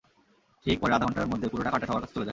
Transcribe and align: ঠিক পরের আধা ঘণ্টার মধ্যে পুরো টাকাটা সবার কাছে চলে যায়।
ঠিক 0.65 0.77
পরের 0.79 0.95
আধা 0.95 1.05
ঘণ্টার 1.05 1.29
মধ্যে 1.31 1.47
পুরো 1.51 1.63
টাকাটা 1.63 1.85
সবার 1.87 2.01
কাছে 2.01 2.15
চলে 2.15 2.25
যায়। 2.25 2.29